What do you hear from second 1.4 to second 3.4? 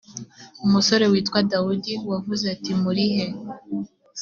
dawudi wavuze ati muri he